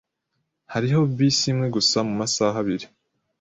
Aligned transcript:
Hariho 0.73 0.99
bisi 1.17 1.45
imwe 1.51 1.67
gusa 1.75 1.97
mumasaha 2.07 2.57
abiri. 2.63 2.85